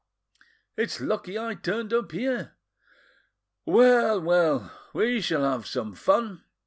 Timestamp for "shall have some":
5.21-5.93